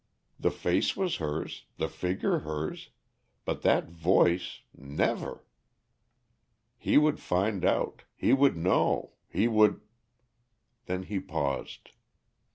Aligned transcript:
The 0.39 0.49
face 0.49 0.97
was 0.97 1.17
hers, 1.17 1.65
the 1.77 1.87
figure 1.87 2.39
hers, 2.39 2.89
but 3.45 3.61
that 3.61 3.87
voice 3.91 4.61
never! 4.75 5.45
He 6.79 6.97
would 6.97 7.19
find 7.19 7.63
out, 7.63 8.01
he 8.15 8.33
would 8.33 8.57
know, 8.57 9.11
he 9.29 9.47
would 9.47 9.79
Then 10.87 11.03
he 11.03 11.19
paused. 11.19 11.91